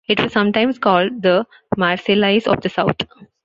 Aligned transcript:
It 0.09 0.19
was 0.19 0.33
sometimes 0.33 0.79
called 0.79 1.21
"the 1.21 1.45
Marseillaise 1.77 2.47
of 2.47 2.61
the 2.61 2.69
South". 2.69 2.95